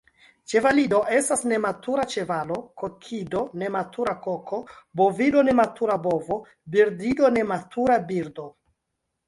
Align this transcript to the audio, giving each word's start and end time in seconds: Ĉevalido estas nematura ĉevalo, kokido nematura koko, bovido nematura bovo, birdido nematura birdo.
Ĉevalido 0.51 1.01
estas 1.17 1.43
nematura 1.51 2.05
ĉevalo, 2.13 2.57
kokido 2.83 3.43
nematura 3.65 4.17
koko, 4.25 4.63
bovido 5.03 5.45
nematura 5.53 6.01
bovo, 6.09 6.41
birdido 6.79 7.35
nematura 7.39 8.03
birdo. 8.13 8.51